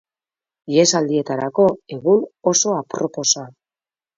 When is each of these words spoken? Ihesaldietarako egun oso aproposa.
Ihesaldietarako 0.75 1.67
egun 1.99 2.27
oso 2.53 2.75
aproposa. 2.79 3.49